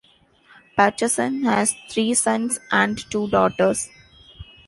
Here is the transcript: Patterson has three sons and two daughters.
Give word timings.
Patterson 0.75 1.43
has 1.43 1.75
three 1.87 2.15
sons 2.15 2.59
and 2.71 2.97
two 3.11 3.27
daughters. 3.29 3.91